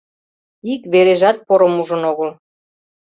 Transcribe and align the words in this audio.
Ик 0.73 0.81
вережат 0.91 1.37
порым 1.47 1.73
ужын 1.81 2.01
огыл. 2.11 2.29